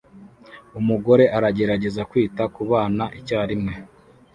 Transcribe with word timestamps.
Umugore 0.79 1.23
aragerageza 1.37 2.01
kwita 2.11 2.43
kubana 2.55 3.03
icyarimwe 3.19 3.73